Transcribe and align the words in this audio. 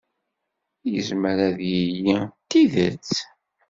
Yezmer 0.91 1.37
ad 1.47 1.57
yili 1.71 2.17
d 2.25 2.31
tidet? 2.49 3.11